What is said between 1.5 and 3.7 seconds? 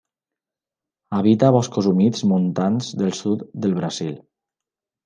boscos humits montans del sud